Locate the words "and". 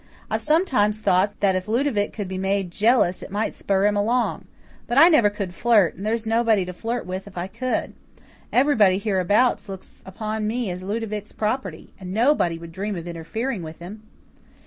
5.95-6.03, 11.99-12.11